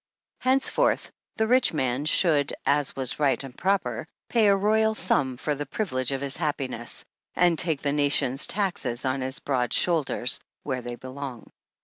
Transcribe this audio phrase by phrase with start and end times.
[0.39, 5.53] Henceforth, the rich man should, as was right and proper, pay a royal sum for
[5.53, 10.81] the privilege of his happiness, and take the nation's taxes on his broad shoulders, where
[10.81, 11.51] they belong.